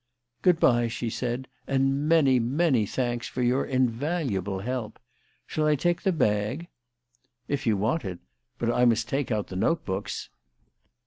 "Good 0.41 0.59
bye," 0.59 0.87
she 0.87 1.11
said; 1.11 1.47
"and 1.67 2.09
many, 2.09 2.39
many 2.39 2.87
thanks 2.87 3.27
for 3.27 3.43
your 3.43 3.63
invaluable 3.63 4.61
help. 4.61 4.97
Shall 5.45 5.67
I 5.67 5.75
take 5.75 6.01
the 6.01 6.11
bag?" 6.11 6.69
"If 7.47 7.67
you 7.67 7.77
want 7.77 8.03
it. 8.03 8.17
But 8.57 8.71
I 8.71 8.83
must 8.83 9.07
take 9.07 9.29
out 9.29 9.45
the 9.49 9.55
note 9.55 9.85
books." 9.85 10.29